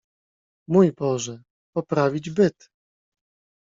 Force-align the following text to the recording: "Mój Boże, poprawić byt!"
"Mój 0.67 0.91
Boże, 0.91 1.43
poprawić 1.75 2.29
byt!" 2.29 2.69